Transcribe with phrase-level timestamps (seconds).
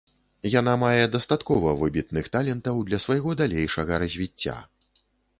[0.59, 4.57] Яна мае дастаткова выбітных талентаў для свайго далейшага развіцця.